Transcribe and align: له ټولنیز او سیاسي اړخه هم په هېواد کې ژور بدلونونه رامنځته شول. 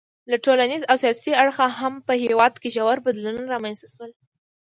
له 0.29 0.37
ټولنیز 0.45 0.81
او 0.89 0.95
سیاسي 1.03 1.31
اړخه 1.41 1.65
هم 1.79 1.93
په 2.07 2.13
هېواد 2.23 2.53
کې 2.61 2.69
ژور 2.75 2.97
بدلونونه 3.05 3.51
رامنځته 3.55 3.87
شول. 3.93 4.11